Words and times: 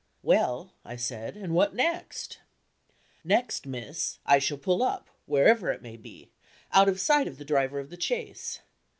"Well," 0.23 0.73
I 0.83 0.95
said, 0.95 1.37
"and 1.37 1.53
what 1.53 1.75
next?" 1.75 2.39
"Next, 3.23 3.67
miss, 3.67 4.17
I 4.25 4.39
shall 4.39 4.57
pull 4.57 4.81
up, 4.81 5.11
wherever 5.27 5.71
it 5.71 5.83
may 5.83 5.95
be, 5.95 6.31
out 6.71 6.89
of 6.89 6.99
sight 6.99 7.27
of 7.27 7.37
the 7.37 7.45
driver 7.45 7.79
of 7.79 7.91
the 7.91 8.01
chaise. 8.01 8.61